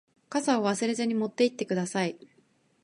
[0.29, 2.17] 傘を忘れずに持って行ってください。